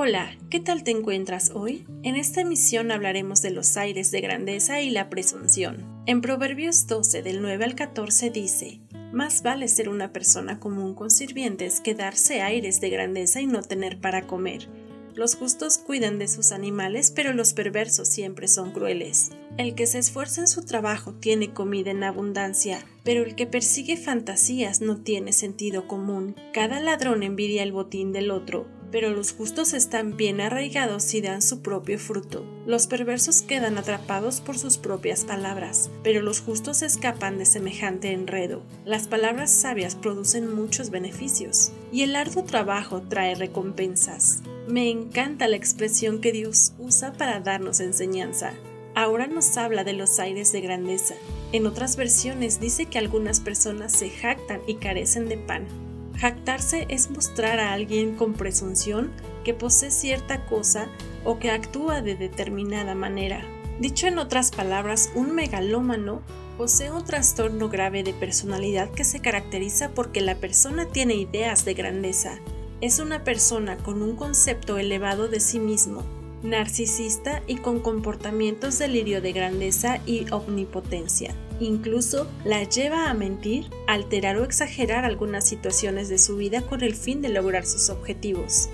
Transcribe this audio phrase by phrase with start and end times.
[0.00, 1.84] Hola, ¿qué tal te encuentras hoy?
[2.04, 5.84] En esta emisión hablaremos de los aires de grandeza y la presunción.
[6.06, 8.80] En Proverbios 12 del 9 al 14 dice,
[9.12, 13.60] Más vale ser una persona común con sirvientes que darse aires de grandeza y no
[13.60, 14.68] tener para comer.
[15.16, 19.32] Los justos cuidan de sus animales, pero los perversos siempre son crueles.
[19.56, 23.96] El que se esfuerza en su trabajo tiene comida en abundancia, pero el que persigue
[23.96, 26.36] fantasías no tiene sentido común.
[26.52, 31.42] Cada ladrón envidia el botín del otro, pero los justos están bien arraigados y dan
[31.42, 32.44] su propio fruto.
[32.66, 38.62] Los perversos quedan atrapados por sus propias palabras, pero los justos escapan de semejante enredo.
[38.84, 44.42] Las palabras sabias producen muchos beneficios, y el arduo trabajo trae recompensas.
[44.68, 48.52] Me encanta la expresión que Dios usa para darnos enseñanza.
[48.94, 51.14] Ahora nos habla de los aires de grandeza.
[51.52, 55.87] En otras versiones dice que algunas personas se jactan y carecen de pan.
[56.18, 59.12] Jactarse es mostrar a alguien con presunción
[59.44, 60.88] que posee cierta cosa
[61.24, 63.44] o que actúa de determinada manera.
[63.78, 66.22] Dicho en otras palabras, un megalómano
[66.56, 71.74] posee un trastorno grave de personalidad que se caracteriza porque la persona tiene ideas de
[71.74, 72.40] grandeza.
[72.80, 76.02] Es una persona con un concepto elevado de sí mismo,
[76.42, 81.32] narcisista y con comportamientos delirio de grandeza y omnipotencia.
[81.60, 86.94] Incluso la lleva a mentir, alterar o exagerar algunas situaciones de su vida con el
[86.94, 88.68] fin de lograr sus objetivos.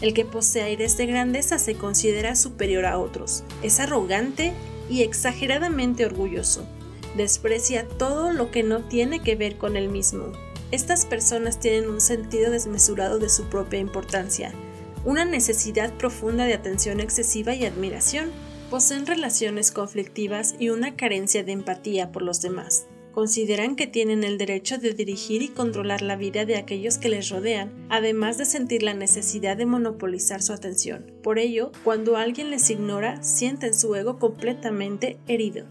[0.00, 4.52] El que posee aires de grandeza se considera superior a otros, es arrogante
[4.90, 6.66] y exageradamente orgulloso.
[7.16, 10.32] Desprecia todo lo que no tiene que ver con él mismo.
[10.70, 14.52] Estas personas tienen un sentido desmesurado de su propia importancia,
[15.04, 18.30] una necesidad profunda de atención excesiva y admiración,
[18.72, 22.86] poseen relaciones conflictivas y una carencia de empatía por los demás.
[23.12, 27.28] Consideran que tienen el derecho de dirigir y controlar la vida de aquellos que les
[27.28, 31.12] rodean, además de sentir la necesidad de monopolizar su atención.
[31.22, 35.66] Por ello, cuando alguien les ignora, sienten su ego completamente herido.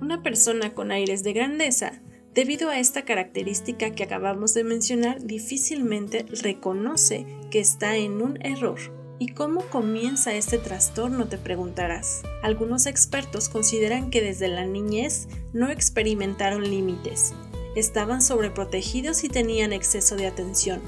[0.00, 2.00] Una persona con aires de grandeza
[2.32, 8.78] Debido a esta característica que acabamos de mencionar, difícilmente reconoce que está en un error.
[9.18, 11.26] ¿Y cómo comienza este trastorno?
[11.26, 12.22] Te preguntarás.
[12.42, 17.32] Algunos expertos consideran que desde la niñez no experimentaron límites.
[17.76, 20.82] Estaban sobreprotegidos y tenían exceso de atención.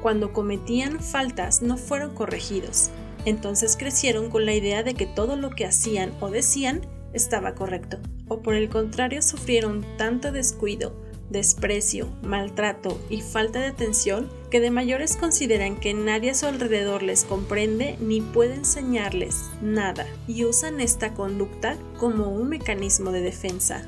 [0.00, 2.88] Cuando cometían faltas no fueron corregidos.
[3.26, 6.80] Entonces crecieron con la idea de que todo lo que hacían o decían
[7.12, 7.98] estaba correcto.
[8.28, 10.94] O por el contrario sufrieron tanto descuido
[11.30, 17.02] desprecio, maltrato y falta de atención que de mayores consideran que nadie a su alrededor
[17.02, 23.84] les comprende ni puede enseñarles nada y usan esta conducta como un mecanismo de defensa.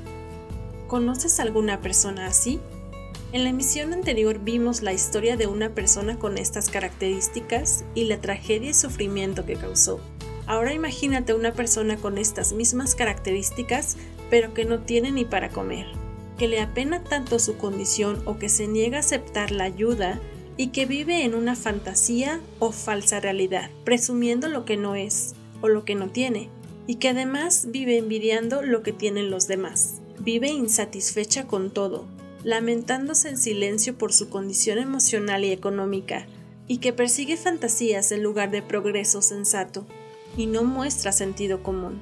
[0.87, 2.59] ¿Conoces alguna persona así?
[3.31, 8.19] En la emisión anterior vimos la historia de una persona con estas características y la
[8.19, 9.99] tragedia y sufrimiento que causó.
[10.47, 13.97] Ahora imagínate una persona con estas mismas características
[14.31, 15.98] pero que no tiene ni para comer
[16.39, 20.19] que le apena tanto su condición o que se niega a aceptar la ayuda
[20.55, 25.67] y que vive en una fantasía o falsa realidad, presumiendo lo que no es o
[25.67, 26.49] lo que no tiene,
[26.87, 30.01] y que además vive envidiando lo que tienen los demás.
[30.19, 32.05] Vive insatisfecha con todo,
[32.43, 36.25] lamentándose en silencio por su condición emocional y económica,
[36.67, 39.85] y que persigue fantasías en lugar de progreso sensato,
[40.37, 41.99] y no muestra sentido común.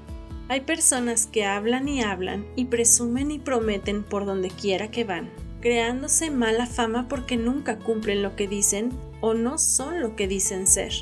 [0.50, 5.30] Hay personas que hablan y hablan y presumen y prometen por donde quiera que van,
[5.60, 10.66] creándose mala fama porque nunca cumplen lo que dicen o no son lo que dicen
[10.66, 10.94] ser.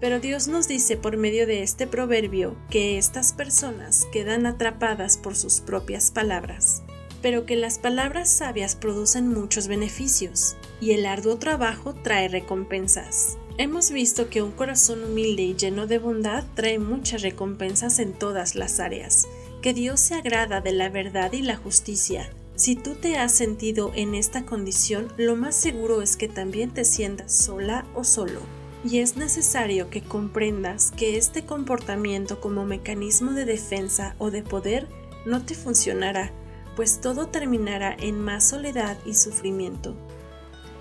[0.00, 5.36] Pero Dios nos dice por medio de este proverbio que estas personas quedan atrapadas por
[5.36, 6.82] sus propias palabras,
[7.22, 13.38] pero que las palabras sabias producen muchos beneficios y el arduo trabajo trae recompensas.
[13.58, 18.54] Hemos visto que un corazón humilde y lleno de bondad trae muchas recompensas en todas
[18.54, 19.26] las áreas,
[19.56, 22.30] porque Dios se agrada de la verdad y la justicia.
[22.54, 26.84] Si tú te has sentido en esta condición, lo más seguro es que también te
[26.84, 28.40] sientas sola o solo.
[28.84, 34.88] Y es necesario que comprendas que este comportamiento como mecanismo de defensa o de poder
[35.24, 36.30] no te funcionará,
[36.76, 39.96] pues todo terminará en más soledad y sufrimiento.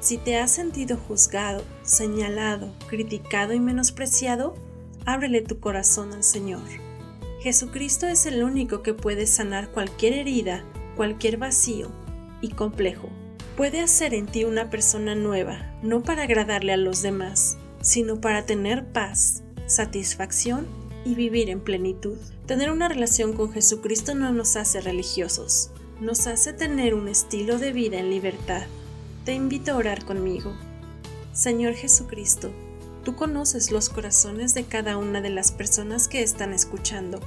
[0.01, 4.53] Si te has sentido juzgado, señalado, criticado y menospreciado,
[5.05, 6.61] ábrele tu corazón al Señor.
[7.39, 10.63] Jesucristo es el único que puede sanar cualquier herida,
[10.95, 11.91] cualquier vacío
[12.41, 13.09] y complejo.
[13.55, 18.45] Puede hacer en ti una persona nueva, no para agradarle a los demás, sino para
[18.45, 20.67] tener paz, satisfacción
[21.05, 22.17] y vivir en plenitud.
[22.45, 27.71] Tener una relación con Jesucristo no nos hace religiosos, nos hace tener un estilo de
[27.71, 28.63] vida en libertad.
[29.23, 30.53] Te invito a orar conmigo.
[31.33, 32.51] Señor Jesucristo,
[33.03, 37.21] tú conoces los corazones de cada una de las personas que están escuchando.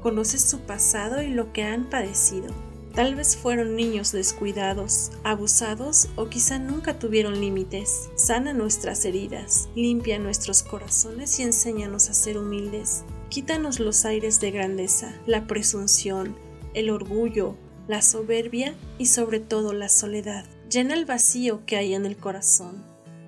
[0.00, 2.54] Conoces su pasado y lo que han padecido.
[2.94, 8.10] Tal vez fueron niños descuidados, abusados o quizá nunca tuvieron límites.
[8.14, 13.02] Sana nuestras heridas, limpia nuestros corazones y enséñanos a ser humildes.
[13.30, 16.36] Quítanos los aires de grandeza, la presunción,
[16.74, 17.56] el orgullo,
[17.88, 20.44] la soberbia y sobre todo la soledad.
[20.70, 22.84] Llena el vacío que hay en el corazón.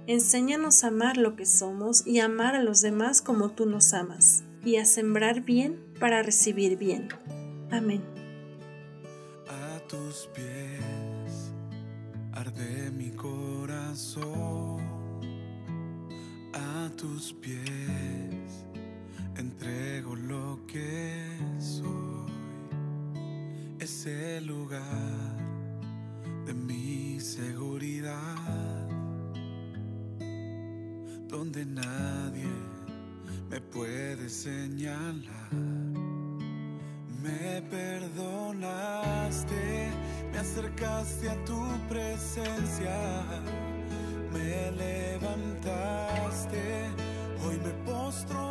[0.06, 4.44] Enséñanos a amar lo que somos y amar a los demás como tú nos amas,
[4.64, 7.08] y a sembrar bien para recibir bien.
[7.70, 8.02] Amén
[9.88, 11.52] tus pies
[12.32, 14.80] arde mi corazón,
[16.52, 17.95] a tus pies
[26.46, 28.88] de mi seguridad,
[31.28, 32.48] donde nadie
[33.50, 35.52] me puede señalar.
[37.22, 39.54] Me perdonaste,
[40.32, 43.24] me acercaste a tu presencia,
[44.32, 46.62] me levantaste,
[47.44, 48.45] hoy me postro